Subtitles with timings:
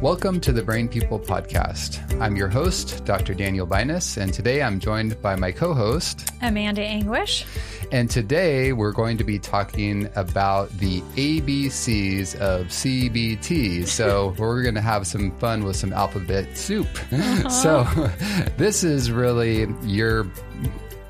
[0.00, 1.98] Welcome to the Brain People Podcast.
[2.20, 3.34] I'm your host, Dr.
[3.34, 7.44] Daniel Binus, and today I'm joined by my co host, Amanda Anguish.
[7.90, 13.88] And today we're going to be talking about the ABCs of CBT.
[13.98, 16.86] So we're going to have some fun with some alphabet soup.
[17.12, 17.48] Uh-huh.
[17.48, 17.82] So
[18.56, 20.30] this is really your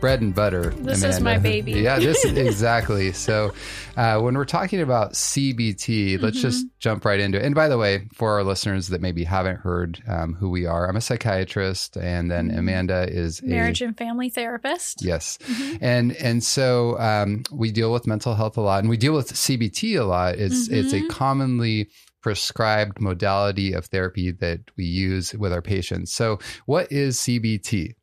[0.00, 0.70] bread and butter.
[0.70, 1.08] This Amanda.
[1.08, 1.72] is my baby.
[1.82, 3.12] yeah, this exactly.
[3.12, 3.52] So,
[3.96, 6.24] uh, when we're talking about CBT, mm-hmm.
[6.24, 7.44] let's just jump right into it.
[7.44, 10.88] And by the way, for our listeners that maybe haven't heard um, who we are,
[10.88, 12.58] I'm a psychiatrist, and then mm-hmm.
[12.58, 15.04] Amanda is a marriage a, and family therapist.
[15.04, 15.76] Yes, mm-hmm.
[15.80, 19.32] and and so um, we deal with mental health a lot, and we deal with
[19.32, 20.36] CBT a lot.
[20.36, 21.08] It's it's a mm-hmm.
[21.08, 21.88] commonly
[22.22, 26.12] prescribed modality of therapy that we use with our patients.
[26.12, 27.94] So, what is CBT?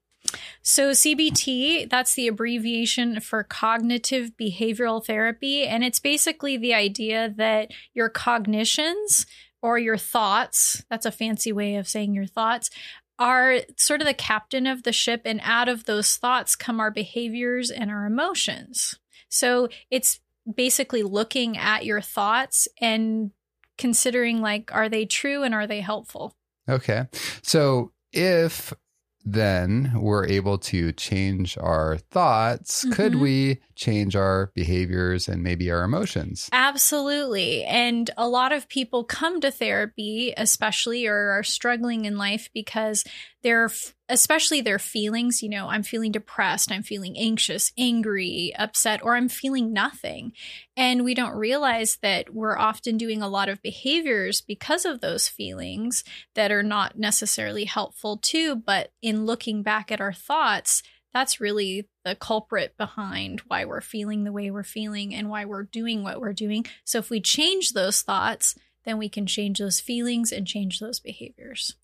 [0.62, 5.64] So, CBT, that's the abbreviation for cognitive behavioral therapy.
[5.64, 9.26] And it's basically the idea that your cognitions
[9.62, 12.70] or your thoughts, that's a fancy way of saying your thoughts,
[13.18, 15.22] are sort of the captain of the ship.
[15.26, 19.00] And out of those thoughts come our behaviors and our emotions.
[19.30, 20.20] So, it's
[20.54, 23.32] basically looking at your thoughts and
[23.78, 26.36] considering, like, are they true and are they helpful?
[26.70, 27.06] Okay.
[27.42, 28.74] So, if
[29.26, 32.84] then we're able to change our thoughts.
[32.84, 32.94] Mm-hmm.
[32.94, 36.48] Could we change our behaviors and maybe our emotions?
[36.52, 37.64] Absolutely.
[37.64, 43.04] And a lot of people come to therapy, especially or are struggling in life because
[43.42, 43.70] they're
[44.08, 49.30] especially their feelings, you know, I'm feeling depressed, I'm feeling anxious, angry, upset, or I'm
[49.30, 50.34] feeling nothing.
[50.78, 55.28] And we don't realize that we're often doing a lot of behaviors because of those
[55.28, 56.04] feelings
[56.36, 58.56] that are not necessarily helpful too.
[58.56, 60.84] But in looking back at our thoughts,
[61.16, 65.64] that's really the culprit behind why we're feeling the way we're feeling and why we're
[65.64, 66.66] doing what we're doing.
[66.84, 68.54] So if we change those thoughts,
[68.86, 71.76] then we can change those feelings and change those behaviors.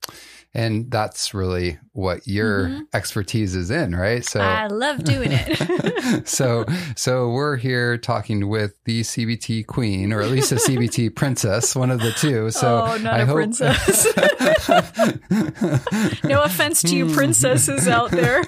[0.54, 2.82] And that's really what your mm-hmm.
[2.94, 4.24] expertise is in, right?
[4.24, 6.28] So I love doing it.
[6.28, 11.76] so so we're here talking with the CBT queen, or at least a CBT princess,
[11.76, 12.52] one of the two.
[12.52, 13.36] So oh, not I a hope...
[13.36, 14.06] princess.
[16.24, 18.42] no offense to you princesses out there.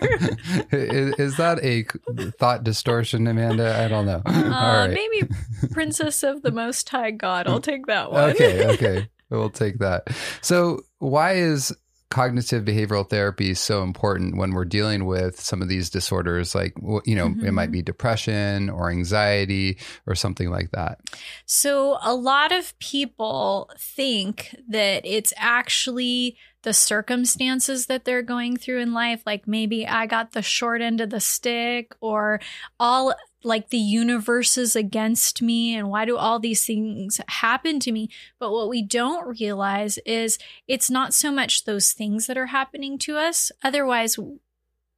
[0.72, 1.84] is, is, that a
[2.32, 3.82] thought distortion, Amanda?
[3.84, 4.22] I don't know.
[4.26, 4.90] Uh, All right.
[4.90, 5.28] Maybe
[5.72, 7.48] princess of the Most High God.
[7.48, 8.32] I'll take that one.
[8.32, 8.68] Okay, okay.
[8.68, 9.10] okay.
[9.30, 10.10] We'll take that.
[10.42, 11.76] So, why is
[12.14, 16.72] cognitive behavioral therapy is so important when we're dealing with some of these disorders like
[17.06, 17.44] you know mm-hmm.
[17.44, 17.72] it might mm-hmm.
[17.72, 21.00] be depression or anxiety or something like that
[21.48, 28.80] so a lot of people think that it's actually the circumstances that they're going through
[28.80, 32.40] in life like maybe i got the short end of the stick or
[32.80, 33.14] all
[33.46, 38.10] like the universe is against me and why do all these things happen to me?
[38.40, 42.98] But what we don't realize is it's not so much those things that are happening
[43.00, 43.52] to us.
[43.62, 44.18] Otherwise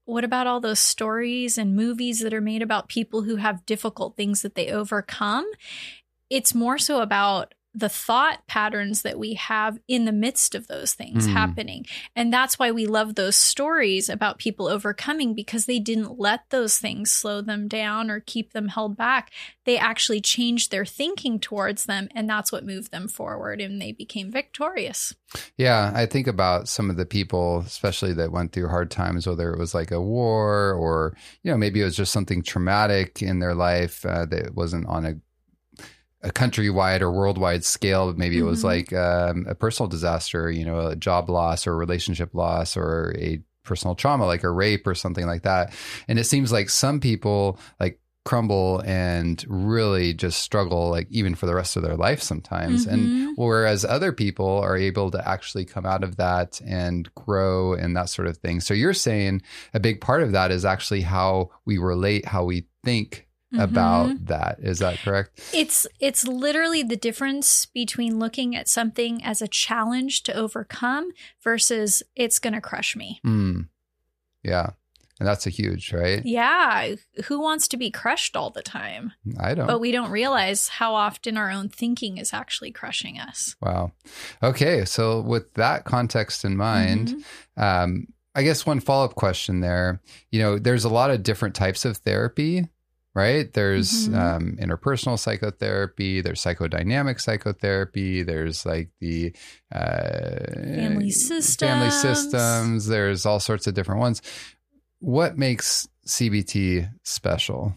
[0.05, 4.15] what about all those stories and movies that are made about people who have difficult
[4.15, 5.49] things that they overcome?
[6.29, 10.93] It's more so about the thought patterns that we have in the midst of those
[10.93, 11.33] things mm.
[11.33, 11.85] happening.
[12.15, 16.77] And that's why we love those stories about people overcoming because they didn't let those
[16.77, 19.31] things slow them down or keep them held back.
[19.65, 22.07] They actually changed their thinking towards them.
[22.15, 25.13] And that's what moved them forward and they became victorious.
[25.57, 25.91] Yeah.
[25.93, 29.59] I think about some of the people, especially that went through hard times, whether it
[29.59, 33.53] was like a war or, you know, maybe it was just something traumatic in their
[33.53, 35.15] life uh, that wasn't on a
[36.21, 38.13] a countrywide or worldwide scale.
[38.13, 38.47] Maybe mm-hmm.
[38.47, 38.67] it was mm-hmm.
[38.67, 43.41] like um, a personal disaster, you know, a job loss or relationship loss or a
[43.63, 45.73] personal trauma, like a rape or something like that.
[46.07, 51.45] And it seems like some people like crumble and really just struggle like even for
[51.45, 52.95] the rest of their life sometimes mm-hmm.
[52.95, 57.95] and whereas other people are able to actually come out of that and grow and
[57.95, 59.43] that sort of thing so you're saying
[59.75, 63.61] a big part of that is actually how we relate how we think mm-hmm.
[63.61, 64.57] about that.
[64.61, 65.41] Is that correct?
[65.53, 71.11] It's it's literally the difference between looking at something as a challenge to overcome
[71.43, 73.19] versus it's going to crush me.
[73.25, 73.67] Mm.
[74.43, 74.71] Yeah.
[75.19, 76.21] And that's a huge, right?
[76.25, 76.95] Yeah.
[77.25, 79.13] Who wants to be crushed all the time?
[79.39, 79.65] I don't.
[79.65, 83.55] But we don't realize how often our own thinking is actually crushing us.
[83.61, 83.93] Wow.
[84.43, 84.83] Okay.
[84.83, 87.63] So, with that context in mind, mm-hmm.
[87.63, 90.01] um, I guess one follow up question there.
[90.31, 92.67] You know, there's a lot of different types of therapy,
[93.15, 93.51] right?
[93.53, 94.15] There's Mhm.
[94.19, 96.21] um, interpersonal psychotherapy.
[96.21, 98.21] There's psychodynamic psychotherapy.
[98.23, 99.33] There's like the
[99.73, 99.79] uh,
[100.53, 101.95] Family Family systems.
[102.01, 102.85] systems.
[102.87, 104.21] There's all sorts of different ones.
[104.99, 107.75] What makes CBT special?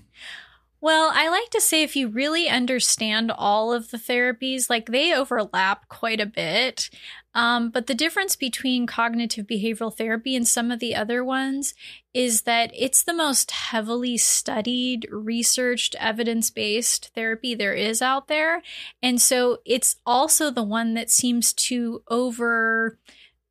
[0.81, 5.13] Well, I like to say if you really understand all of the therapies, like they
[5.13, 6.89] overlap quite a bit.
[7.35, 11.75] Um, but the difference between cognitive behavioral therapy and some of the other ones
[12.15, 18.63] is that it's the most heavily studied, researched, evidence based therapy there is out there.
[19.03, 22.99] And so it's also the one that seems to over.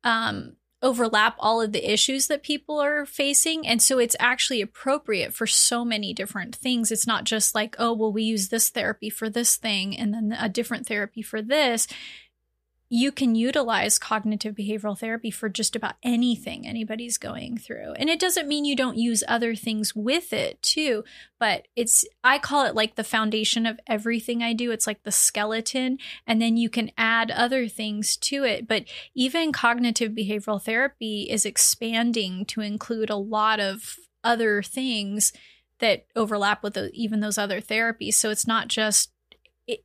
[0.04, 3.66] Um, overlap all of the issues that people are facing.
[3.66, 6.92] And so it's actually appropriate for so many different things.
[6.92, 10.36] It's not just like, oh, well, we use this therapy for this thing and then
[10.38, 11.88] a different therapy for this.
[12.90, 17.92] You can utilize cognitive behavioral therapy for just about anything anybody's going through.
[17.92, 21.04] And it doesn't mean you don't use other things with it too,
[21.38, 24.70] but it's, I call it like the foundation of everything I do.
[24.70, 28.66] It's like the skeleton, and then you can add other things to it.
[28.66, 35.32] But even cognitive behavioral therapy is expanding to include a lot of other things
[35.80, 38.14] that overlap with the, even those other therapies.
[38.14, 39.12] So it's not just
[39.66, 39.80] it,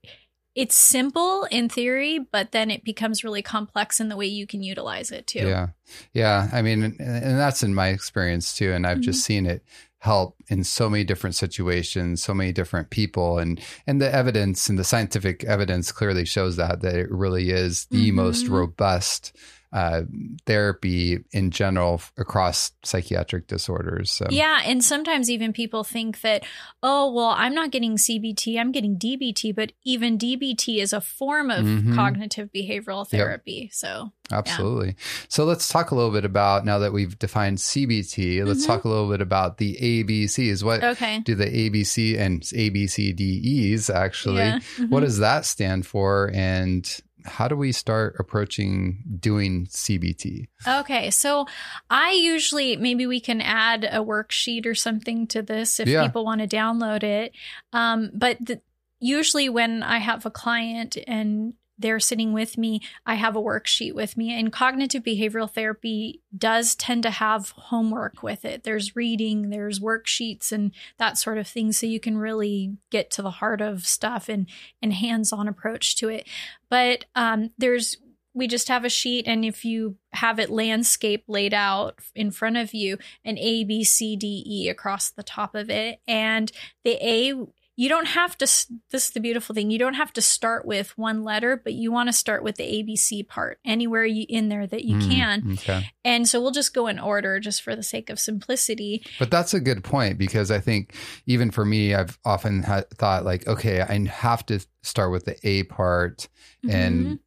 [0.55, 4.61] it's simple in theory, but then it becomes really complex in the way you can
[4.61, 5.47] utilize it too.
[5.47, 5.67] Yeah.
[6.13, 6.49] Yeah.
[6.53, 8.71] I mean, and, and that's in my experience too.
[8.71, 9.63] And I've just seen it
[9.97, 13.39] help in so many different situations, so many different people.
[13.39, 17.85] And, and the evidence and the scientific evidence clearly shows that, that it really is
[17.85, 18.49] the most Mhm.
[18.51, 19.35] robust
[19.73, 20.03] uh,
[20.45, 24.11] therapy in general across psychiatric disorders.
[24.11, 26.43] So, Yeah, and sometimes even people think that,
[26.83, 31.49] oh, well, I'm not getting CBT, I'm getting DBT, but even DBT is a form
[31.49, 31.95] of Mhm.
[31.95, 33.69] cognitive behavioral therapy.
[33.73, 34.95] So, Absolutely.
[35.27, 38.67] So let's talk a little bit about now that we've defined CBT, let's Mhm.
[38.67, 40.63] talk a little bit about the ABCs.
[40.63, 41.19] What okay.
[41.19, 44.37] do the ABC and ABCDEs actually?
[44.43, 44.59] Yeah.
[44.89, 45.05] What Mhm.
[45.05, 46.31] does that stand for?
[46.33, 46.87] And
[47.25, 50.47] how do we start approaching doing CBT?
[50.67, 51.45] Okay, so
[51.89, 56.03] I usually maybe we can add a worksheet or something to this if Yeah.
[56.03, 57.33] people want to download it.
[57.71, 58.61] Um, but the,
[58.99, 61.53] usually when I have a client and
[61.83, 64.33] they're sitting with me, I have a worksheet with me.
[64.33, 68.63] And cognitive behavioral therapy does tend to have homework with it.
[68.63, 71.71] There's reading, there's worksheets, and that sort of thing.
[71.71, 74.47] So you can really get to the heart of stuff and
[74.81, 76.27] and hands-on approach to it.
[76.69, 77.97] But um, there's
[78.33, 82.57] we just have a sheet and if you have it landscape laid out in front
[82.57, 86.51] of you an a b c d e across the top of it and
[86.83, 87.33] the a
[87.75, 90.95] you don't have to this is the beautiful thing you don't have to start with
[90.97, 94.67] one letter but you want to start with the abc part anywhere you in there
[94.67, 95.89] that you Hmm, can Okay.
[96.05, 99.53] and so we'll just go in order just for the sake of simplicity But that's
[99.53, 100.93] a good point because I think
[101.25, 105.35] even for me, I've often ha- thought like, okay, I have to start with the
[105.47, 106.27] A part
[106.65, 106.73] Mhm.
[106.73, 107.19] and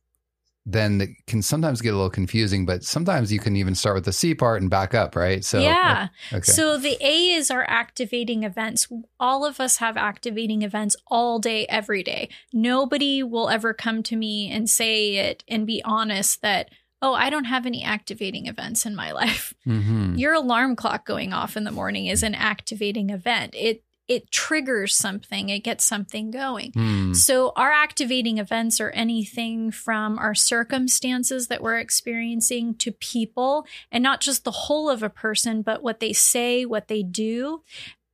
[0.68, 4.04] then it can sometimes get a little confusing, but sometimes you can even start with
[4.04, 5.44] the C part and back up, right?
[5.44, 6.50] So yeah okay.
[6.50, 8.88] So the A is our activating events.
[9.20, 12.28] All of us have activating events all day, every day.
[12.52, 16.70] Nobody will ever come to me and say it and be honest that,
[17.00, 19.54] oh, I don't have any activating events in my life.
[19.66, 20.18] Mhm.
[20.18, 23.54] Your alarm clock going off in the morning is an activating event.
[23.54, 26.72] It it triggers something, it gets something going.
[26.72, 27.12] Hmm.
[27.12, 34.02] So, our activating events are anything from our circumstances that we're experiencing to people, and
[34.02, 37.62] not just the whole of a person, but what they say, what they do.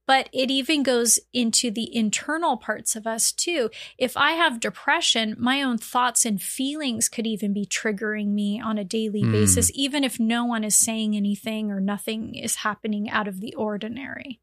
[0.04, 3.70] But it even goes into the internal parts of us too.
[3.96, 8.78] If I have depression, my own thoughts and feelings could even be triggering me on
[8.78, 9.32] a daily Hmm.
[9.32, 13.54] basis, even if no one is saying anything or nothing is happening out of the
[13.54, 14.40] ordinary.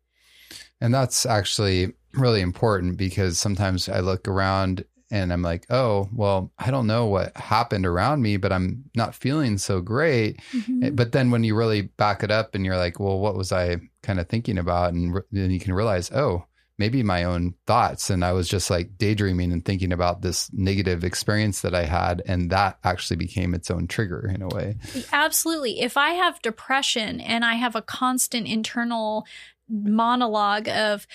[0.81, 6.51] And that's actually really important because sometimes I look around and I'm like, oh, well,
[6.59, 10.39] I don't know what happened around me, but I'm not feeling so great.
[10.51, 10.95] Mhm.
[10.95, 13.77] But then when you really back it up and you're like, well, what was I
[14.03, 14.93] kind of thinking about?
[14.93, 16.45] And re- then you can realize, oh,
[16.77, 18.09] maybe my own thoughts.
[18.09, 22.21] And I was just like daydreaming and thinking about this negative experience that I had.
[22.25, 24.77] And that actually became its own trigger in a way.
[25.11, 25.81] Absolutely.
[25.81, 29.25] If I have depression and I have a constant internal
[29.69, 31.05] monologue of,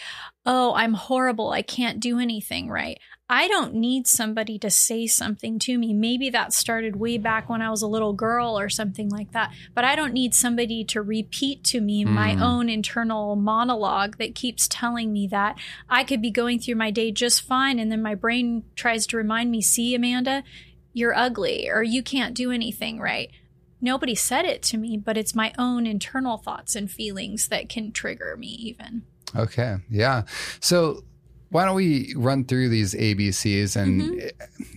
[0.46, 2.98] oh, I'm horrible, I can't do anything right.
[3.28, 5.94] I don't need somebody to say something to me.
[5.94, 9.50] Maybe that started way back when I was a little girl or something like that.
[9.74, 12.42] But I don't need somebody to repeat to me my Mm.
[12.42, 15.58] own internal monologue that keeps telling me that
[15.88, 17.78] I could be going through my day just fine.
[17.78, 20.44] And then my brain tries to remind me, see, Amanda,
[20.92, 23.30] you're ugly or you can't do anything right
[23.84, 27.92] nobody said it to me, but it's my own internal thoughts and feelings that can
[27.92, 29.02] trigger me even.
[29.36, 29.76] Okay.
[29.88, 30.22] Yeah.
[30.60, 31.04] So
[31.50, 34.28] why don't we run through these ABCs and mm-hmm.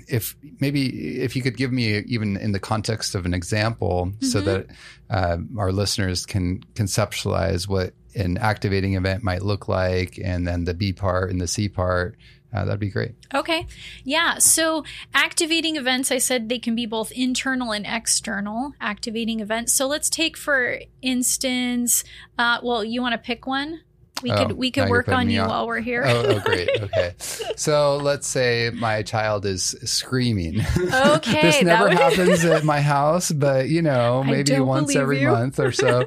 [0.08, 4.26] if maybe if you could give me even in the context of an example mm-hmm.
[4.26, 4.68] so that
[5.10, 10.74] uh, our listeners can conceptualize what an activating event might look like and then the
[10.76, 12.16] B part and the C part
[12.54, 13.12] uh, that'd be great.
[13.34, 13.68] Okay.
[14.04, 14.38] Yeah.
[14.38, 19.74] So, activating events, I said they can be both internal and external activating events.
[19.74, 22.04] So, let's take, for instance,
[22.38, 23.82] uh, well, you want to pick one?
[24.22, 25.50] We oh, could we could work on you on.
[25.50, 26.04] while we're here.
[26.06, 26.70] oh, oh, great.
[26.88, 27.14] Okay.
[27.58, 30.62] So let's say my child is screaming.
[30.78, 31.42] Okay.
[31.42, 31.98] this never would...
[31.98, 35.28] happens at my house, but you know, maybe once every you.
[35.28, 36.04] month or so.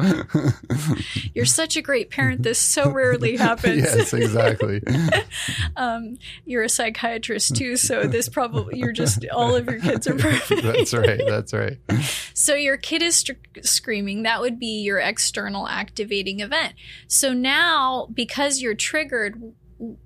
[1.34, 2.42] You're such a great parent.
[2.42, 3.82] This so rarely happens.
[3.82, 4.80] yes, exactly.
[5.76, 10.16] um, you're a psychiatrist too, so this probably you're just all of your kids are
[10.16, 10.62] perfect.
[10.62, 11.20] that's right.
[11.26, 11.78] That's right.
[12.34, 14.22] So your kid is st- screaming.
[14.22, 16.74] That would be your external activating event.
[17.06, 19.40] So now because you're triggered,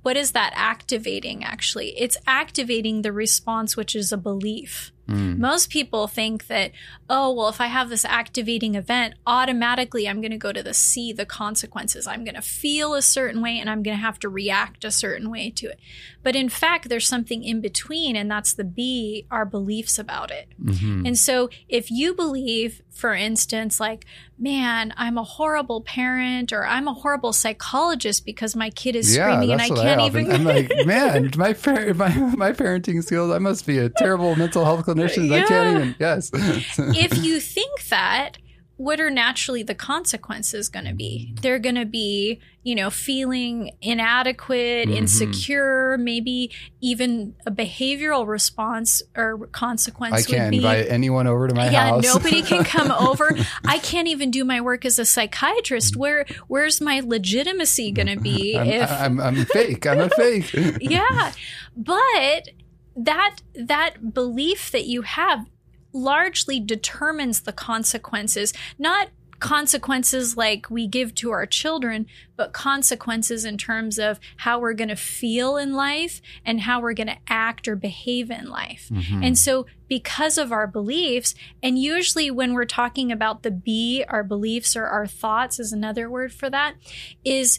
[0.03, 1.99] what is that activating actually?
[1.99, 4.93] It's activating the response, which is a belief.
[5.09, 5.39] Mm.
[5.39, 6.73] Most people think that,
[7.11, 10.75] oh, well, if I have this activating event, automatically I'm going to go to the
[10.75, 12.07] C, the consequences.
[12.07, 14.91] I'm going to feel a certain way and I'm going to have to react a
[14.91, 15.79] certain way to it.
[16.25, 20.49] But in fact, there's something in between, and that's the B, our beliefs about it.
[20.61, 21.05] Mm-hmm.
[21.07, 24.07] And so if you believe, for instance, like,
[24.39, 29.27] man, I'm a horrible parent or I'm a horrible psychologist because my kid is yeah,
[29.27, 30.33] screaming and I can't I even.
[30.33, 34.65] I'm like, man, my, par- my, my parenting skills, I must be a terrible mental
[34.65, 35.29] health clinicians.
[35.29, 35.37] Yeah.
[35.37, 35.97] I can't even.
[35.99, 36.31] Yes.
[36.79, 38.39] if you think that,
[38.77, 41.33] what are naturally the consequences going to be?
[41.41, 44.97] They're going to be, you know, feeling inadequate, mm-hmm.
[44.97, 50.15] insecure, maybe even a behavioral response or consequence.
[50.15, 52.05] I can't be, invite anyone over to my yeah, house.
[52.05, 53.37] Yeah, nobody can come over.
[53.65, 55.97] I can't even do my work as a psychiatrist.
[55.97, 58.59] Where where's my legitimacy going to be?
[58.59, 59.87] I'm, if I'm, I'm fake.
[59.87, 60.53] I'm a fake.
[60.81, 61.33] yeah,
[61.77, 62.49] but
[62.97, 65.47] that that belief that you have
[65.93, 69.09] largely determines the consequences not
[69.45, 74.89] consequences like we give to our children, but consequences in terms of how we're going
[74.89, 78.89] to feel in life and how we're going to act or behave in life.
[78.91, 79.23] Mm-hmm.
[79.23, 84.25] And so, because of our beliefs, and usually when we're talking about the B, our
[84.25, 86.77] beliefs or our thoughts is another word for that,
[87.23, 87.59] is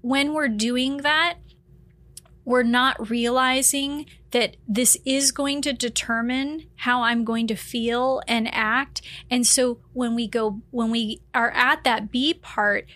[0.00, 1.34] when we're doing that,
[2.44, 8.52] we're not realizing that this is going to determine how I'm going to feel and
[8.52, 9.02] act.
[9.30, 12.86] And so when we go, when we are at that B part,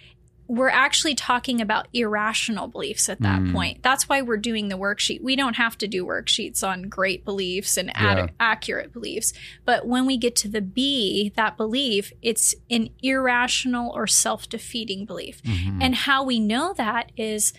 [0.49, 3.53] we're actually talking about irrational beliefs at that mm.
[3.53, 3.83] point.
[3.83, 5.21] That's why we're doing the worksheet.
[5.21, 8.27] We don't have to do worksheets on great beliefs and ad- yeah.
[8.39, 9.33] accurate beliefs.
[9.65, 15.05] But when we get to the B, that belief, it's an irrational or self defeating
[15.05, 15.43] belief.
[15.43, 15.83] Mm-hmm.
[15.83, 17.53] And how we know that is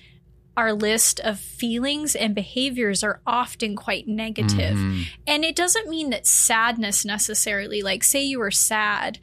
[0.58, 4.76] our list of feelings and behaviors are often quite negative.
[4.76, 5.02] Mm-hmm.
[5.28, 9.20] And it doesn't mean that sadness necessarily, like, say you were sad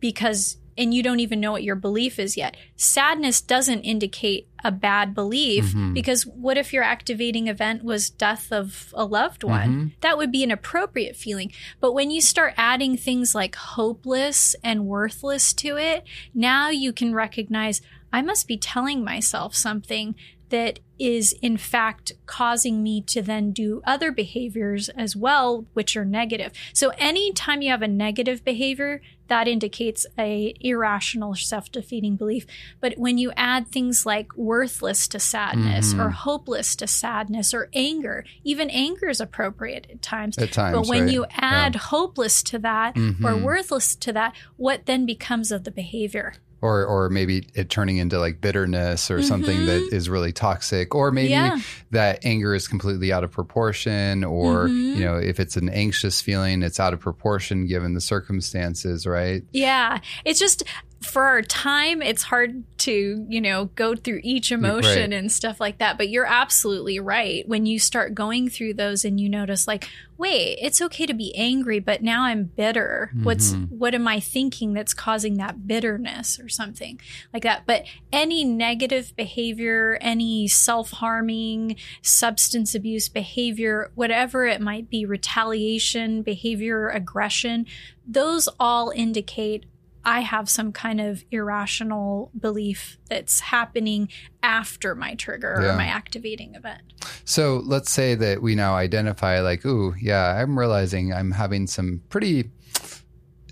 [0.00, 2.58] because, and you don't even know what your belief is yet.
[2.76, 5.94] Sadness doesn't indicate a bad belief mm-hmm.
[5.94, 9.68] because what if your activating event was death of a loved one?
[9.70, 9.86] Mm-hmm.
[10.02, 11.52] That would be an appropriate feeling.
[11.80, 17.14] But when you start adding things like hopeless and worthless to it, now you can
[17.14, 17.80] recognize
[18.12, 20.14] I must be telling myself something
[20.50, 26.04] that is in fact causing me to then do other behaviors as well which are
[26.04, 32.46] negative so anytime you have a negative behavior that indicates a irrational self-defeating belief
[32.80, 36.02] but when you add things like worthless to sadness mm-hmm.
[36.02, 40.86] or hopeless to sadness or anger even anger is appropriate at times, at times but
[40.86, 41.12] when right?
[41.12, 41.80] you add yeah.
[41.80, 43.24] hopeless to that mm-hmm.
[43.24, 47.96] or worthless to that what then becomes of the behavior or or maybe it turning
[47.96, 49.26] into like bitterness or mm-hmm.
[49.26, 49.94] something that mm-hmm.
[50.12, 51.58] really toxic or maybe yeah.
[51.90, 54.98] that anger is completely out of proportion or mm-hmm.
[54.98, 59.42] you know if it's an anxious feeling it's out of proportion given the circumstances right
[59.52, 60.62] yeah it's just
[61.02, 65.18] for our time, it's hard to, you know, go through each emotion right.
[65.18, 65.96] and stuff like that.
[65.96, 67.48] But you're absolutely right.
[67.48, 69.88] When you start going through those and you notice, like,
[70.18, 73.10] wait, it's okay to be angry, but now I'm bitter.
[73.14, 73.24] Mm-hmm.
[73.24, 77.00] What's, what am I thinking that's causing that bitterness or something
[77.32, 77.62] like that?
[77.66, 86.20] But any negative behavior, any self harming, substance abuse behavior, whatever it might be, retaliation
[86.20, 87.64] behavior, aggression,
[88.06, 89.64] those all indicate
[90.04, 94.08] I have some kind of irrational belief that's happening
[94.42, 95.74] after my trigger yeah.
[95.74, 96.82] or my activating event.
[97.24, 102.02] So let's say that we now identify, like, ooh, yeah, I'm realizing I'm having some
[102.08, 102.50] pretty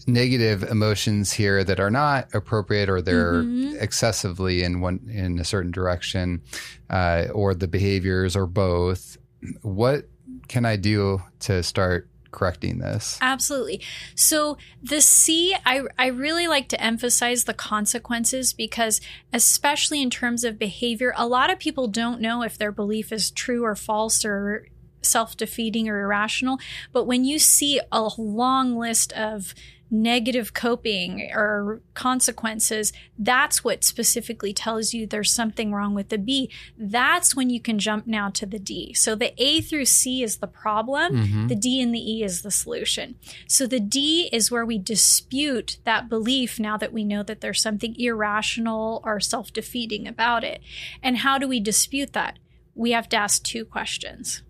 [0.06, 3.80] negative emotions here that are not appropriate or they're Mhm.
[3.80, 6.40] excessively in one in a certain direction
[6.88, 9.18] uh, or the behaviors or both
[9.60, 10.08] what
[10.48, 13.80] can i do to start correcting this Absolutely.
[14.14, 19.00] So the C, I, I really like to emphasize the consequences because,
[19.32, 23.30] especially in terms of behavior, a lot of people don't know if their belief is
[23.30, 24.66] true or false or
[25.02, 26.58] self defeating or irrational.
[26.92, 29.54] But when you see a long list of
[29.90, 36.50] negative coping or consequences, that's what specifically tells you there's something wrong with the B.
[36.76, 38.92] That's when you can jump now to the D.
[38.94, 41.14] So the A through C is the problem.
[41.14, 41.48] Mhm.
[41.48, 43.14] The D and the E is the solution.
[43.46, 47.62] So the D is where we dispute that belief now that we know that there's
[47.62, 50.60] something irrational or self defeating about it.
[51.02, 52.38] And how do we dispute that?
[52.74, 54.42] We have to ask two questions.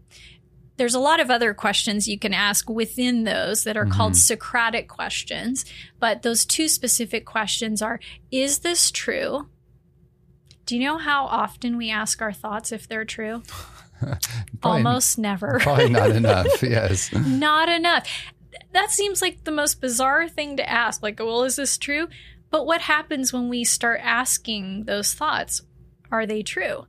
[0.78, 3.92] There's a lot of other questions you can ask within those that are mm-hmm.
[3.92, 5.64] called Socratic questions,
[5.99, 9.49] but those two specific questions are Is this true?
[10.64, 13.42] Do you know how often we ask our thoughts if they're true?
[14.62, 15.58] Almost never.
[15.61, 18.08] probably not enough yes not enough.
[18.73, 21.02] That seems like the most bizarre thing to ask.
[21.02, 22.08] Like, well, is this true?
[22.50, 25.62] But what happens when we start asking those thoughts?
[26.11, 26.87] Are they true?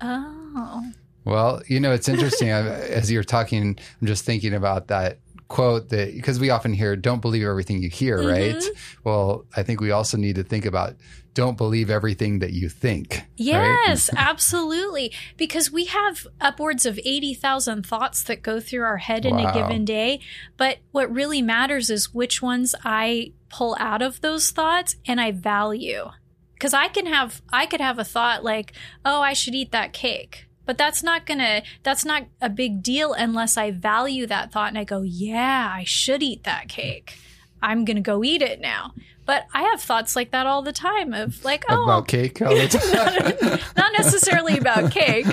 [0.00, 0.92] Oh.
[1.24, 2.48] Well, you know, it's interesting.
[2.50, 5.18] As you're talking, I'm just thinking about that
[5.52, 8.28] quote that because we often hear, don't believe everything you hear, mm-hmm.
[8.28, 8.64] right?
[9.04, 10.94] Well, I think we also need to think about
[11.34, 13.14] don't believe everything that you think.
[13.14, 13.24] right?
[13.36, 15.12] Yes, absolutely.
[15.36, 19.84] Because we have upwards of 80,000 thoughts that go through our head in a given
[19.84, 20.20] day.
[20.56, 25.32] But what really matters is which ones I pull out of those thoughts and I
[25.32, 26.10] value.
[26.54, 28.72] Because I can have, I could have a thought like,
[29.04, 30.46] oh, I should eat that cake.
[30.64, 34.78] But that's not gonna, that's not a big deal unless I value that thought and
[34.78, 37.18] I go, yeah, I should eat that cake.
[37.62, 38.92] I'm gonna go eat it now.
[39.24, 42.54] But I have thoughts like that all the time of like, oh, About cake all
[42.54, 43.60] the time.
[43.76, 45.26] not necessarily about cake,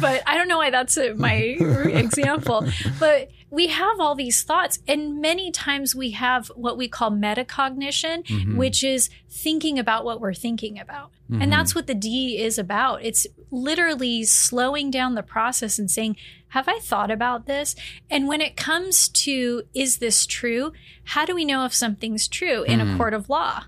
[0.00, 2.66] but I don't know why that's my example.
[3.00, 8.24] But we have all these thoughts, and many times we have what we call metacognition,
[8.26, 8.56] Mhm.
[8.56, 11.10] which is thinking about what we're thinking about.
[11.32, 11.42] Mhm.
[11.42, 13.02] And that's what the D is about.
[13.04, 16.16] It's literally slowing down the process and saying,
[16.48, 17.74] Have I thought about this?
[18.10, 20.72] And when it comes to, is this true?
[21.04, 22.98] How do we know if something's true in a Mhm.
[22.98, 23.64] court of law?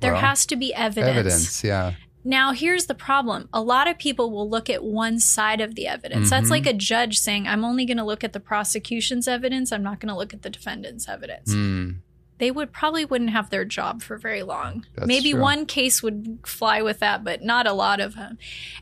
[0.00, 1.16] There Well, has to be evidence.
[1.16, 1.92] Evidence, yeah.
[2.24, 3.48] Now, here's the problem.
[3.52, 6.28] A lot of people will look at one side of the evidence.
[6.30, 6.50] That's Mhm.
[6.50, 9.70] like a judge saying, I'm only going to look at the prosecution's evidence.
[9.70, 11.52] I'm not going to look at the defendant's evidence.
[11.52, 11.90] Hmm.
[12.38, 14.84] They would probably wouldn't have their job for very long.
[14.96, 15.40] That's Maybe true.
[15.40, 18.38] one case would fly with that, but not a lot of them.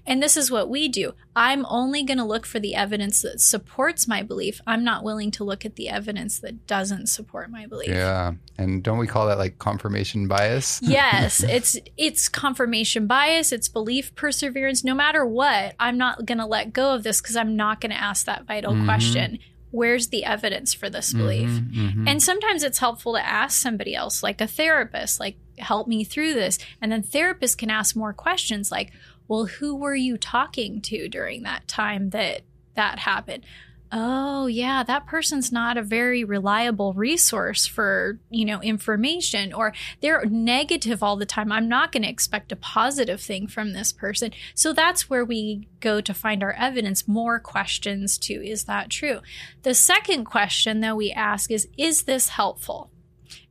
[0.06, 1.12] And this is what we do.
[1.36, 4.60] I'm only going to look for the evidence that supports my belief.
[4.66, 7.90] I'm not willing to look at the evidence that doesn't support my belief.
[7.90, 8.32] Yeah.
[8.58, 10.80] And don't we call that like confirmation bias?
[10.82, 16.46] yes it's it's confirmation bias it's belief perseverance no matter what i'm not going to
[16.46, 18.84] let go of this because i'm not going to ask that vital Mhm.
[18.84, 19.38] question
[19.72, 21.48] where's the evidence for this belief?
[21.48, 22.08] Mhm, mhm.
[22.08, 26.34] and sometimes it's helpful to ask somebody else like a therapist like help me through
[26.34, 26.58] this.
[26.80, 28.92] And then therapists can ask more questions like
[29.28, 32.42] well who were you talking to during that time that
[32.74, 33.44] that happened
[33.92, 40.24] oh yeah that person's not a very reliable resource for you know information or they're
[40.26, 41.52] negative all the time.
[41.52, 44.32] I'm not going to expect a positive thing from this person.
[44.54, 47.06] So that's where we go to find our evidence.
[47.06, 49.20] More questions to is that true?
[49.62, 52.90] The second question that we ask is is this helpful?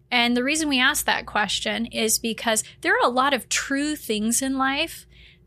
[0.10, 3.96] And the reason we ask that question is because there are a lot of true
[3.96, 5.06] things in life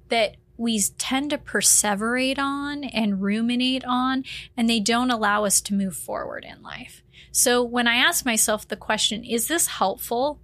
[0.09, 4.25] that we tend to perseverate on and ruminate on,
[4.57, 7.03] and they don't allow us to move forward in life.
[7.33, 10.39] So when I ask myself the question, is this helpful?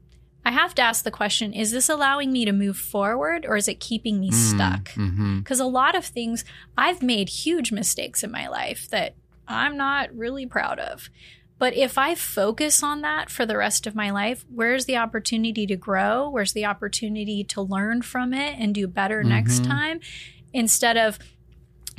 [0.44, 3.68] I have to ask the question, is this allowing me to move forward or is
[3.68, 4.88] it keeping me stuck?
[4.94, 5.44] Mhm.
[5.44, 6.44] Because a lot of things,
[6.76, 9.14] I've made huge mistakes in my life that
[9.46, 11.10] I'm not really proud of.
[11.60, 15.66] But if I focus on that for the rest of my life, where's the opportunity
[15.66, 16.28] to grow?
[16.30, 19.66] Where's the opportunity to learn from it and do better next Mhm.
[19.68, 20.00] time?
[20.54, 21.18] Instead of,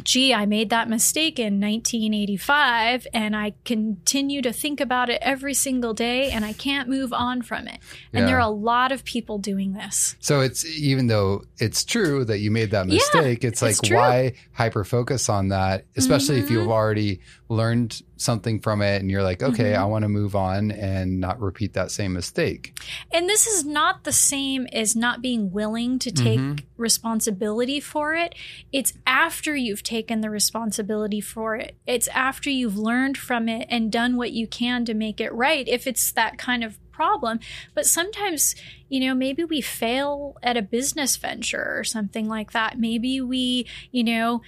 [0.03, 5.53] gee, I made that mistake in 1985 and I continue to think about it every
[5.53, 7.77] single day and I can't move on from it.
[8.11, 8.25] And Yeah.
[8.25, 10.15] there are a lot of people doing this.
[10.19, 13.91] So it's even though it's true that you made that Yeah, mistake, it's like it's
[13.91, 16.51] why hyper focus on that, especially if Mhm.
[16.51, 19.77] you've already learned something from it and you're like, okay, Mhm.
[19.77, 22.77] I want to move on and not repeat that same mistake.
[23.11, 26.63] And this is not the same as not being willing to take Mhm.
[26.77, 28.35] responsibility for it.
[28.71, 31.75] It's after you've taken the responsibility for it.
[31.87, 35.67] It's after you've learned from it and done what you can to make it right.
[35.67, 37.39] If it's that kind of problem.
[37.73, 38.53] But sometimes,
[38.87, 42.77] you know, maybe we fail at a business venture or something like that.
[42.77, 44.41] Maybe we, you know,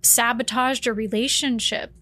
[0.00, 1.92] sabotaged a relationship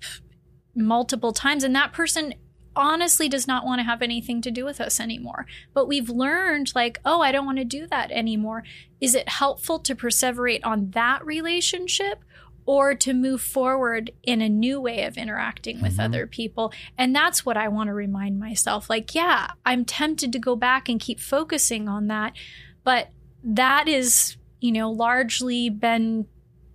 [0.77, 2.35] multiple times and that person
[2.77, 5.47] honestly does not want to have anything to do with us anymore.
[5.73, 8.65] But we've learned, like, oh, I don't want to do that anymore.
[9.01, 12.23] Is it helpful to perseverate on that relationship?
[12.69, 16.05] Or to move forward in a new way of interacting with Mhm.
[16.05, 16.73] other people.
[16.99, 18.91] And that's what I want to remind myself.
[18.91, 22.33] Like, yeah, I'm tempted to go back and keep focusing on that.
[22.83, 23.11] But
[23.45, 26.27] that is, you know, largely been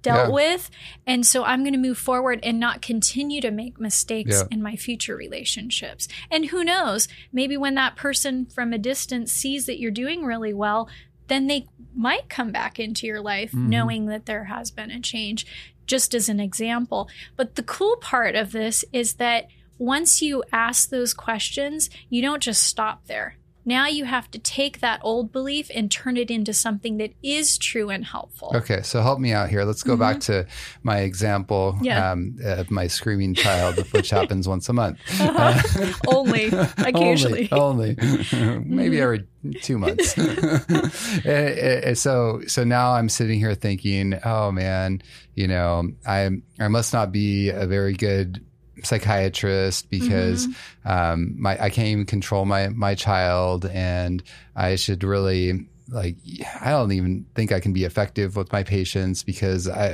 [0.01, 0.33] dealt Yeah.
[0.33, 0.69] with.
[1.05, 4.47] And so I'm going to move forward and not continue to make mistakes Yeah.
[4.51, 6.07] in my future relationships.
[6.29, 10.53] And who knows, maybe when that person from a distance sees that you're doing really
[10.53, 10.89] well,
[11.27, 13.67] then they might come back into your life Mhm.
[13.67, 15.45] knowing that there has been a change,
[15.85, 17.09] just as an example.
[17.35, 22.43] But the cool part of this is that once you ask those questions, you don't
[22.43, 23.35] just stop there.
[23.65, 27.57] Now you have to take that old belief and turn it into something that is
[27.57, 28.51] true and helpful.
[28.55, 29.63] Okay, so help me out here.
[29.63, 30.47] Let's go back to
[30.83, 31.85] my example Mm-hmm.
[31.85, 32.11] Yeah.
[32.11, 34.99] um, of my screaming child, which happens once a month.
[35.21, 35.93] Uh-huh.
[36.07, 36.47] Only,
[36.77, 37.47] occasionally.
[37.47, 37.55] Mm-hmm.
[37.55, 38.65] only, only.
[38.65, 39.25] maybe every
[39.61, 40.17] two months.
[40.17, 45.01] Eh, eh, so, so now I'm sitting here thinking, oh man,
[45.35, 48.43] you know, I I must not be a very good
[48.83, 50.89] psychiatrist because Mm-hmm.
[50.91, 54.23] um, my I can't even control my my child, and
[54.55, 56.15] I should really like
[56.61, 59.89] I don't even think I can be effective with my patients because I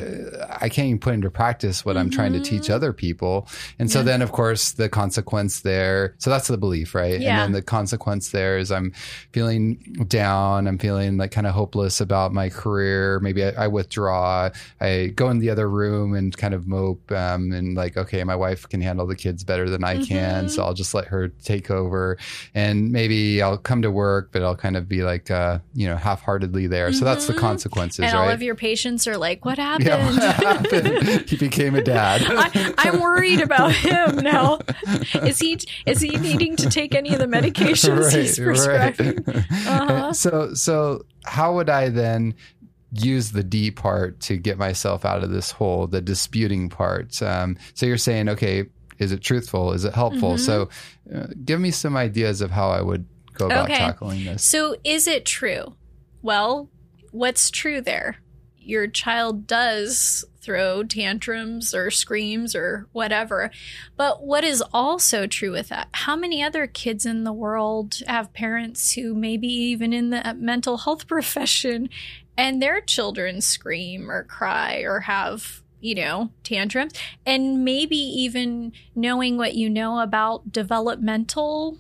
[0.62, 3.48] I can't even put into practice what I'm trying to teach other people.
[3.80, 4.08] And so Mm-hmm.
[4.08, 4.12] Yeah.
[4.14, 7.20] then of course the consequence there so that's the belief, right?
[7.20, 7.30] Yeah.
[7.30, 8.94] And then the consequence there is I'm
[9.34, 13.20] feeling down, I'm feeling like kind of hopeless about my career.
[13.22, 14.50] Maybe I, I withdraw.
[14.80, 18.36] I go in the other room and kind of mope um, and like okay, my
[18.36, 20.50] wife can handle the kids better than I can, Mhm.
[20.52, 22.18] so I'll just let her take over
[22.54, 25.87] and maybe I'll come to work, but I'll kind of be like, uh, you know,
[25.95, 26.91] half-heartedly there.
[26.91, 27.39] So that's the Mhm.
[27.39, 28.19] consequences, and right?
[28.28, 30.23] all of your patients are like, "What happened?" yeah, what
[30.63, 31.30] happened?
[31.30, 32.21] he became a dad.
[32.28, 34.60] I, I'm worried about him now.
[35.23, 39.23] Is he is he needing to take any of the medications he's prescribing?
[39.67, 40.13] Uh-huh.
[40.13, 42.34] So, so how would I then?
[42.93, 47.21] use the D part to get myself out of this hole, the disputing part.
[47.21, 48.63] Um, so you're saying, okay,
[48.97, 49.73] is it truthful?
[49.73, 50.36] Is it helpful?
[50.36, 50.39] Mhm.
[50.39, 50.69] So
[51.13, 53.06] uh, give me some ideas of how I would
[53.38, 53.78] go about Okay.
[53.78, 54.43] tackling this.
[54.43, 55.76] So, is it true?
[56.21, 56.69] Well,
[57.12, 58.17] what's true there?
[58.58, 63.52] Your child does throw tantrums or screams or whatever.
[63.97, 65.89] But what is also true with that?
[65.91, 70.78] How many other kids in the world have parents who maybe even in the mental
[70.78, 71.89] health profession
[72.38, 76.91] and their children scream or cry or have you know, tantrums,
[77.23, 81.78] and maybe even knowing what you know about developmental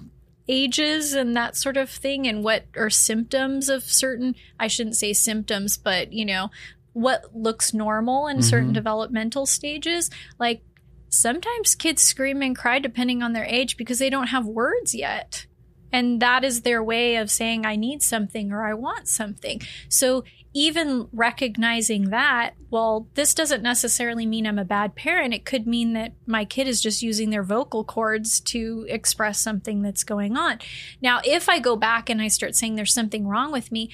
[0.49, 5.13] ages and that sort of thing and what are symptoms of certain I shouldn't say
[5.13, 6.49] symptoms but you know
[6.93, 8.75] what looks normal in certain Mhm.
[8.75, 10.09] developmental stages.
[10.39, 10.63] Like
[11.09, 15.45] sometimes kids scream and cry depending on their age because they don't have words yet.
[15.91, 19.61] And that is their way of saying I need something or I want something.
[19.89, 20.23] So
[20.57, 25.35] even recognizing that, well, this doesn't necessarily mean I'm a bad parent.
[25.35, 29.83] It could mean that my kid is just using their vocal cords to express something
[29.83, 30.57] that's going on.
[30.99, 33.91] Now, if I go back and I start saying there's something wrong with me,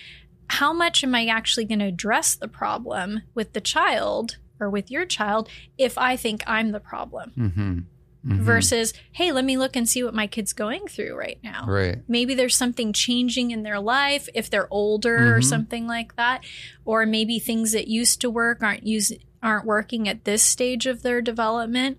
[0.47, 4.89] how much am I actually going to address the problem with the child or with
[4.89, 7.34] your child if I think I'm the problem?
[7.38, 7.80] Mm-hmm.
[8.26, 8.40] Mhm.
[8.40, 11.98] Versus, hey, let me look and see what my kid's going through right now right.
[12.08, 15.44] maybe there's something changing in their life if they're older or Mhm.
[15.44, 16.42] something like that
[16.86, 21.02] or maybe things that used to work aren't use aren't working at this stage of
[21.02, 21.98] their development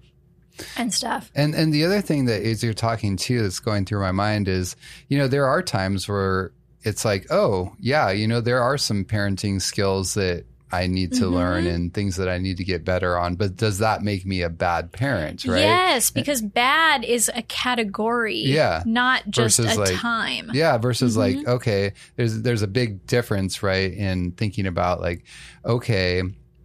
[0.78, 4.00] and stuff And and the other thing that as you're talking too that's going through
[4.00, 4.76] my mind is,
[5.08, 6.52] you know, there are times where
[6.84, 11.24] it's like, oh yeah, you know, there are some parenting skills that I need to
[11.24, 11.32] Mhm.
[11.32, 13.36] learn and things that I need to get better on.
[13.36, 15.60] But does that make me a bad parent, right?
[15.60, 18.82] yes because bad is a category Yeah.
[18.84, 21.18] not just Versus, a like, time Yeah, versus Mhm.
[21.18, 25.24] like, okay, there's there's a big difference, right, in thinking about like,
[25.64, 26.22] okay,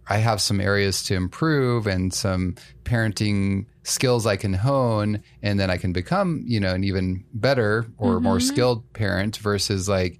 [0.08, 5.70] I have some areas to improve and some parenting skills I can hone, and then
[5.70, 8.42] I can become, you know, an even better or more Mhm.
[8.42, 10.18] skilled parent versus like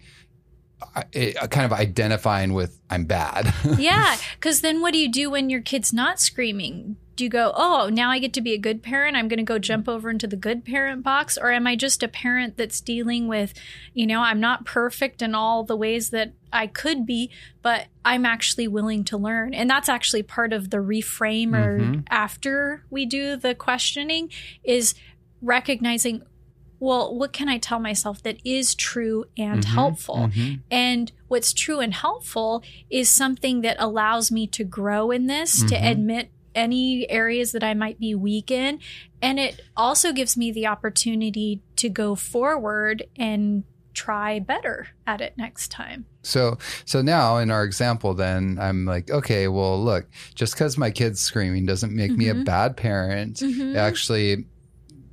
[0.94, 3.52] I- kind of identifying with I'm bad.
[3.78, 7.52] yeah because then what do you do when your kid's not screaming do you go
[7.54, 10.08] oh now i get to be a good parent i'm going to go jump over
[10.08, 13.52] into the good parent box or am i just a parent that's dealing with
[13.92, 18.24] you know i'm not perfect in all the ways that i could be but i'm
[18.24, 22.04] actually willing to learn and that's actually part of the reframe or Mhm.
[22.08, 24.30] after we do the questioning
[24.64, 24.94] is
[25.42, 26.22] recognizing
[26.80, 30.30] well, what can I tell myself that is true and Mhm, helpful?
[30.34, 30.62] mhm.
[30.70, 35.74] And what's true and helpful is something that allows me to grow in this, to
[35.76, 35.90] Mhm.
[35.90, 38.80] admit any areas that I might be weak in.
[39.22, 43.62] And it also gives me the opportunity to go forward and
[43.92, 46.06] try better at it next time.
[46.22, 50.90] So so now in our example then I'm like, okay, well look, just because my
[50.90, 52.44] kid's screaming doesn't make me a Mhm.
[52.44, 53.36] bad parent.
[53.38, 53.76] Mhm.
[53.76, 54.46] Actually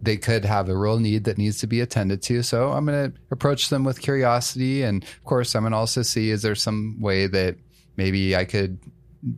[0.02, 2.44] they could have a real need that needs to be attended to.
[2.44, 4.84] So I'm going to approach them with curiosity.
[4.84, 7.56] And of course, I'm going to also see is there some way that
[7.96, 8.80] maybe I could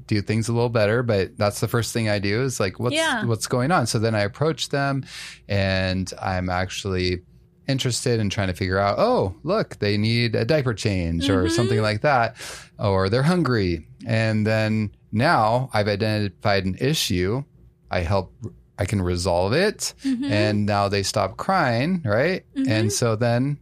[0.05, 2.93] do things a little better but that's the first thing i do is like what's
[2.93, 3.23] Yeah.
[3.23, 5.05] what's going on so then i approach them
[5.47, 7.21] and i'm actually
[7.67, 11.51] interested in trying to figure out oh look they need a diaper change or Mhm.
[11.51, 12.35] something like that
[12.77, 17.43] or they're hungry and then now i've identified an issue
[17.89, 18.33] i help
[18.79, 20.31] i can resolve it Mhm.
[20.31, 22.67] and now they stop crying right Mhm.
[22.67, 23.59] and so then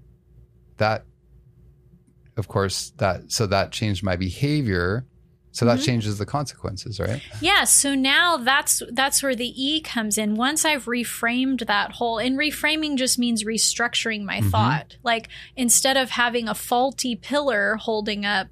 [0.78, 1.04] that
[2.38, 5.06] of course that so that changed my behavior
[5.52, 5.86] so that Mhm.
[5.86, 10.36] changes the consequences right Yeah, so now that's that's where the E comes in.
[10.36, 14.52] Once I've reframed that whole and reframing just means restructuring my Mhm.
[14.52, 14.98] thought.
[15.04, 18.50] Like instead of having a faulty pillar holding up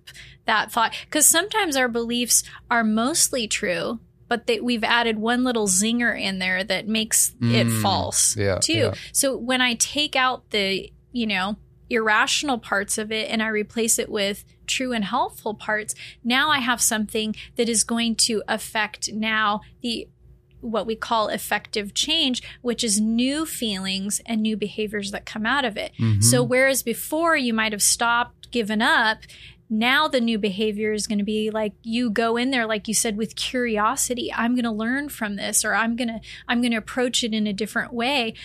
[0.47, 5.67] that thought cuz sometimes our beliefs are mostly true, but they, we've added one little
[5.67, 8.73] zinger in there that makes it Mm, false yeah, too.
[8.73, 8.93] yeah.
[9.11, 11.57] So when I take out the, you know,
[11.89, 16.57] irrational parts of it and I replace it with true and helpful parts, now I
[16.59, 20.07] have something that is going to affect now the
[20.61, 25.63] what we call effective change, which is new feelings and new behaviors that come out
[25.63, 25.91] of it.
[25.99, 26.23] Mhm.
[26.23, 29.19] So whereas before you might have stopped, given up,
[29.69, 32.93] now the new behavior is going to be like you go in there like you
[32.93, 34.31] said with curiosity.
[34.33, 37.33] I'm going to learn from this or i'm going to i'm going to approach it
[37.33, 38.35] in a different way.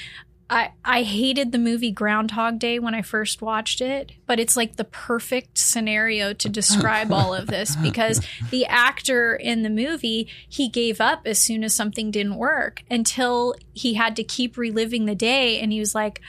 [0.50, 4.74] I, I hated the movie Groundhog Day when I first watched it, but it's like
[4.74, 10.68] the perfect scenario to describe all of this because the actor in the movie, he
[10.68, 15.14] gave up as soon as something didn't work until he had to keep reliving the
[15.14, 16.20] day and he was like,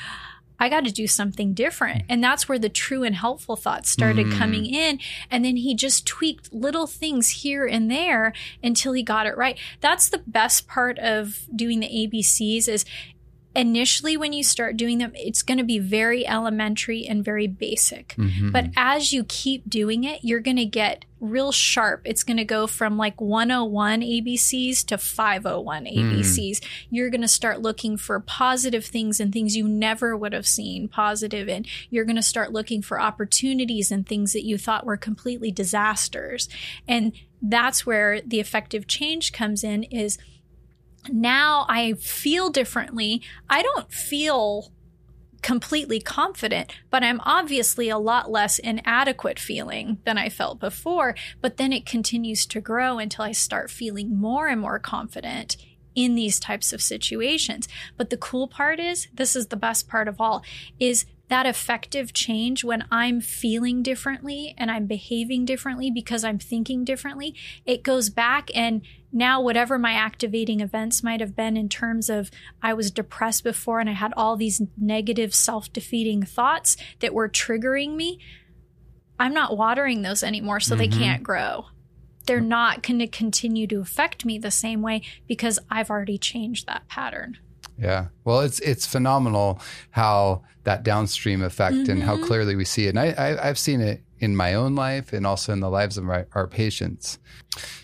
[0.61, 2.03] I got to do something different.
[2.07, 4.37] And that's where the true and helpful thoughts started Mm.
[4.37, 4.99] coming in.
[5.31, 8.31] And then he just tweaked little things here and there
[8.63, 9.57] until he got it right.
[9.81, 12.85] That's the best part of doing the ABCs is
[13.55, 18.15] initially when you start doing them, it's going to be very elementary and very basic.
[18.17, 18.51] Mhm.
[18.51, 22.01] But as you keep doing it, you're going to get real sharp.
[22.05, 26.61] It's going to go from like 101 ABCs to 501 ABCs.
[26.89, 30.87] You're going to start looking for positive things and things you never would have seen
[30.87, 31.65] positive in.
[31.89, 36.49] You're going to start looking for opportunities and things that you thought were completely disasters.
[36.87, 40.17] And that's where the effective change comes in is
[41.09, 43.21] now I feel differently.
[43.49, 44.71] I don't feel
[45.41, 51.15] completely confident, but I'm obviously a lot less inadequate feeling than I felt before.
[51.41, 55.57] But then it continues to grow until I start feeling more and more confident
[55.95, 57.67] in these types of situations.
[57.97, 60.43] But the cool part is this is the best part of all
[60.79, 66.83] is that effective change when I'm feeling differently and I'm behaving differently because I'm thinking
[66.83, 67.33] differently,
[67.65, 68.81] it goes back and
[69.13, 73.79] now whatever my activating events might have been in terms of I was depressed before
[73.79, 78.19] and I had all these negative self-defeating thoughts that were triggering me,
[79.17, 80.99] I'm not watering those anymore so they Mhm.
[80.99, 81.67] can't grow.
[82.25, 86.67] They're not going to continue to affect me the same way because I've already changed
[86.67, 87.37] that pattern.
[87.77, 88.07] Yeah.
[88.23, 89.59] Well, it's it's phenomenal
[89.91, 92.27] how that downstream effect and how Mhm.
[92.27, 92.89] clearly we see it.
[92.89, 95.97] And I, I I've seen it in my own life and also in the lives
[95.97, 97.17] of my, our patients.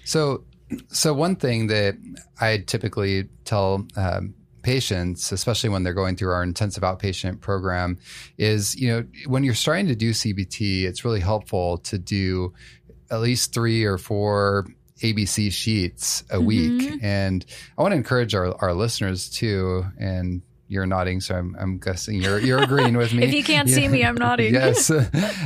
[0.06, 0.44] So
[0.90, 1.96] so one thing that
[2.40, 7.98] I typically tell um, patients, especially when they're going through our intensive outpatient program,
[8.38, 12.54] is you know when you're starting to do CBT, it's really helpful to do
[13.10, 14.68] at least three or four
[15.02, 16.82] ABC sheets a week.
[16.82, 17.04] Mhm.
[17.04, 17.46] And
[17.78, 19.86] I want to encourage our, our listeners too.
[20.00, 23.24] And you're nodding, so I'm, I'm guessing you're you're agreeing with me.
[23.28, 24.54] If you can't see me, I'm nodding.
[24.54, 25.04] yes, uh,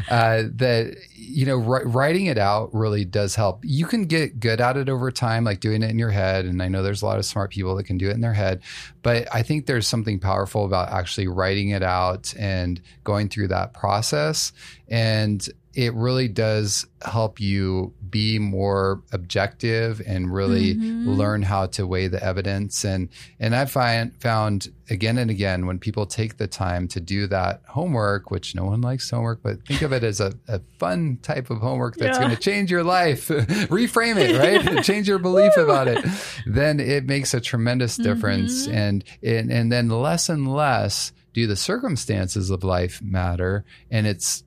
[0.09, 3.59] that you know, writing it out really does help.
[3.63, 6.45] You can get good at it over time, like doing it in your head.
[6.45, 8.33] And I know there's a lot of smart people that can do it in their
[8.33, 8.61] head,
[9.03, 13.73] but I think there's something powerful about actually writing it out and going through that
[13.75, 14.51] process.
[14.87, 21.05] And it really does help you be more objective and really Mhm.
[21.05, 23.07] learn how to weigh the evidence and
[23.39, 27.61] and I find found again and again when people take the time to do that
[27.69, 31.49] homework which no one likes homework but think of it as a, a fun type
[31.49, 32.23] of homework that's Yeah.
[32.25, 36.03] going to change your life reframe it right change your belief about it
[36.45, 38.73] then it makes a tremendous difference Mhm.
[38.73, 43.63] and, and and then less and less do the circumstances of life matter?
[43.89, 44.43] And it's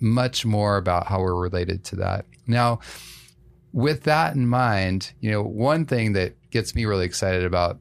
[0.00, 2.24] much more about how we're related to that.
[2.46, 2.80] Now,
[3.72, 7.80] with that in mind, you know, one thing that gets me really excited about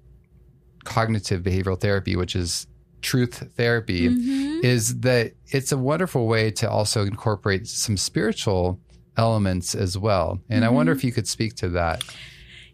[0.84, 2.68] cognitive behavioral therapy, which is
[3.02, 4.64] truth therapy, mm-hmm.
[4.64, 8.80] is that it's a wonderful way to also incorporate some spiritual
[9.18, 10.40] elements as well.
[10.50, 10.72] And mm-hmm.
[10.72, 12.04] I wonder if you could speak to that.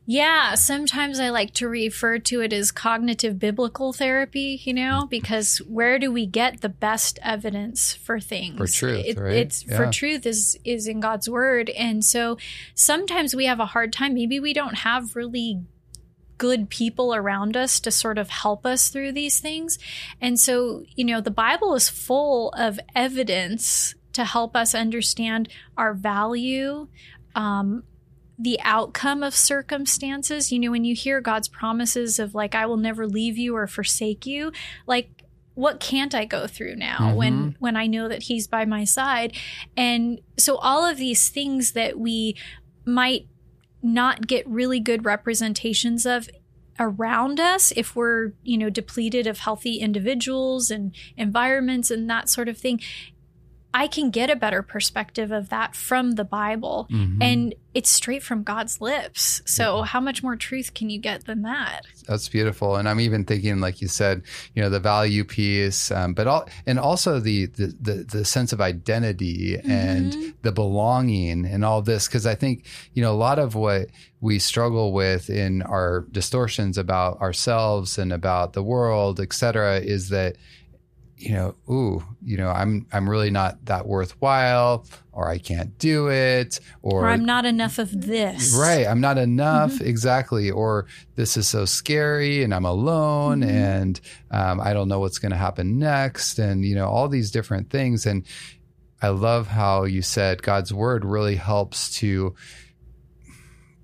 [0.09, 5.57] Yeah, sometimes I like to refer to it as cognitive biblical therapy, you know, because
[5.67, 8.55] where do we get the best evidence for things?
[8.55, 9.33] For truth, it, right?
[9.33, 9.75] It's yeah.
[9.75, 11.69] for truth is is in God's word.
[11.71, 12.37] And so
[12.73, 14.13] sometimes we have a hard time.
[14.13, 15.59] Maybe we don't have really
[16.37, 19.77] good people around us to sort of help us through these things.
[20.21, 25.93] And so, you know, the Bible is full of evidence to help us understand our
[25.93, 26.87] value,
[27.35, 27.83] um,
[28.39, 30.51] the outcome of circumstances.
[30.51, 33.67] You know, when you hear God's promises of like, I will never leave you or
[33.67, 34.51] forsake you,
[34.85, 35.09] like,
[35.53, 37.15] what can't I go through now mm-hmm.
[37.15, 39.35] when when I know that he's by my side?
[39.75, 42.35] And so all of these things that we
[42.85, 43.27] might
[43.81, 46.29] not get really good representations of
[46.79, 52.47] around us if we're you know depleted of healthy individuals and environments and that sort
[52.47, 52.79] of thing
[53.77, 56.87] I can get a better perspective of that from the Bible.
[56.89, 57.21] Mm-hmm.
[57.21, 59.43] And it's straight from God's lips.
[59.45, 59.85] So, yeah.
[59.85, 61.81] how much more truth can you get than that?
[62.07, 62.75] That's beautiful.
[62.77, 64.23] And I'm even thinking, like you said,
[64.55, 68.51] you know, the value piece, um, but all, and also the, the, the, the sense
[68.51, 69.69] of identity mm-hmm.
[69.69, 72.07] and the belonging and all this.
[72.07, 73.89] Cause I think, you know, a lot of what
[74.21, 80.09] we struggle with in our distortions about ourselves and about the world, et cetera, is
[80.09, 80.35] that,
[81.17, 86.09] you know, ooh, you know, I'm I'm really not that worthwhile, or I can't do
[86.09, 88.55] it, or, or I'm not enough of this.
[88.55, 89.87] Right, I'm not enough mm-hmm.
[89.87, 93.49] exactly, or this is so scary, and I'm alone, mm-hmm.
[93.49, 97.31] and um, I don't know what's going to happen next, and you know, all these
[97.31, 98.05] different things.
[98.05, 98.23] And
[99.01, 102.35] I love how you said God's word really helps to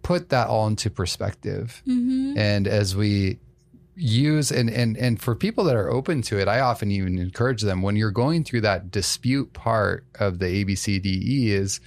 [0.04, 1.82] put that all into perspective.
[1.88, 2.38] Mm-hmm.
[2.38, 3.40] And as we
[3.96, 7.62] use and and and for people that are open to it i often even encourage
[7.62, 11.80] them when you're going through that dispute part of the abcde is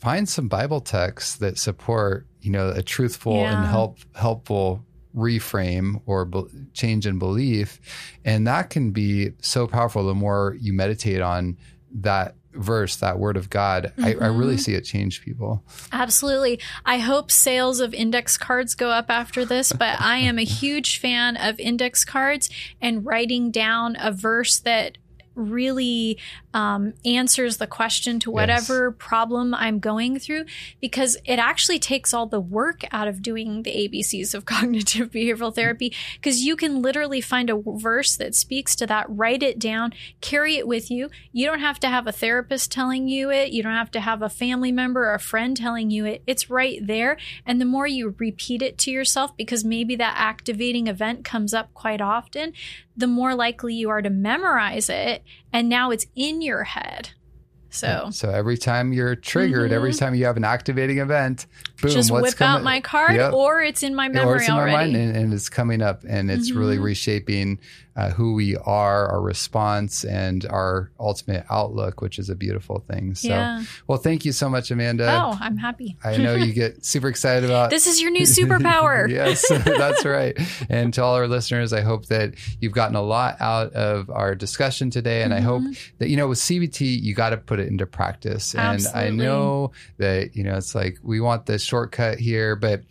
[0.00, 3.56] find some bible texts that support you know a truthful yeah.
[3.56, 4.82] and help helpful
[5.14, 7.80] reframe or be, change in belief
[8.24, 11.56] and that can be so powerful the more you meditate on
[11.92, 14.04] that verse, that word of God, mm-hmm.
[14.04, 14.58] I, I, really mm-hmm.
[14.58, 15.62] see it change people.
[15.92, 16.60] Absolutely.
[16.84, 20.98] I hope sales of index cards go up after this, but I am a huge
[20.98, 24.98] fan of index cards and writing down a verse that
[25.34, 26.18] really
[26.52, 28.94] um, answers the question to whatever yes.
[28.98, 30.44] problem I'm going through
[30.80, 35.54] because it actually takes all the work out of doing the ABCs of cognitive behavioral
[35.54, 39.92] therapy because you can literally find a verse that speaks to that, write it down,
[40.20, 41.10] carry it with you.
[41.32, 44.22] You don't have to have a therapist telling you it, you don't have to have
[44.22, 46.22] a family member or a friend telling you it.
[46.26, 47.16] It's right there.
[47.44, 51.72] And the more you repeat it to yourself, because maybe that activating event comes up
[51.74, 52.52] quite often,
[52.96, 55.23] the more likely you are to memorize it.
[55.52, 57.10] And now it's in your head.
[57.74, 59.74] So, so every time you're triggered, mm-hmm.
[59.74, 61.46] every time you have an activating event,
[61.82, 63.32] boom, just whip out my card, yep.
[63.32, 64.72] or it's in my memory in already.
[64.72, 66.58] my mind, and, and, it's coming up, and it's mm-hmm.
[66.60, 67.58] really reshaping
[67.96, 73.14] uh, who we are, our response, and our ultimate outlook, which is a beautiful thing.
[73.14, 73.62] So, yeah.
[73.86, 75.08] well, thank you so much, Amanda.
[75.22, 75.96] Oh, I'm happy.
[76.02, 77.86] I know you get super excited about this.
[77.86, 79.08] Is your new superpower?
[79.08, 80.36] yes, that's right.
[80.68, 84.34] And to all our listeners, I hope that you've gotten a lot out of our
[84.34, 85.42] discussion today, and mm-hmm.
[85.42, 85.96] I hope mm-hmm.
[85.98, 88.54] that you know with CBT, you got to put it into practice.
[88.54, 89.02] And Absolutely.
[89.02, 92.82] I know that you know it's like we want the shortcut here, but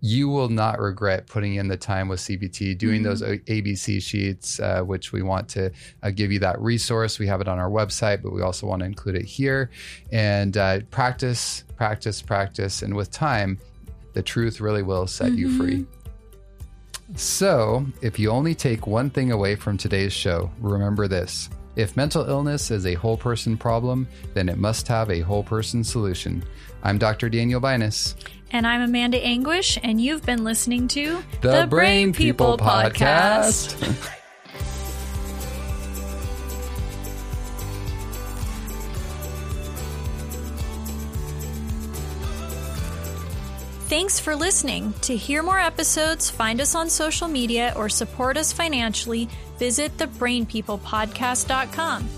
[0.00, 3.08] you will not regret putting in the time with CBT, doing mm-hmm.
[3.08, 7.18] those ABC sheets, uh, which we want to uh, give you that resource.
[7.18, 9.70] We have it on our website, but we also want to include it here.
[10.12, 12.82] And uh, practice, practice, practice.
[12.82, 13.58] And with time,
[14.12, 15.38] the truth really will set mm-hmm.
[15.38, 15.86] you free.
[17.16, 21.48] So, if you only take one thing away from today's show, remember this.
[21.74, 25.82] If mental illness is a whole person problem, then it must have a whole person
[25.84, 26.44] solution.
[26.82, 27.28] I'm Dr.
[27.28, 28.14] Daniel Binus.
[28.50, 32.66] And I'm Amanda Anguish, and you've been listening to the, the Brain, Brain, People, People
[32.66, 33.74] Podcast.
[33.76, 34.14] Podcast.
[43.88, 44.92] Thanks for listening.
[45.02, 52.08] To hear more episodes, find us on social media, or support us financially, visit thebrainpeoplepodcast.com.